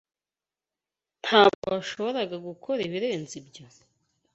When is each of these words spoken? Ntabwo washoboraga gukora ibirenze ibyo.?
Ntabwo 1.23 1.65
washoboraga 1.75 2.35
gukora 2.47 2.79
ibirenze 2.87 3.33
ibyo.? 3.41 3.63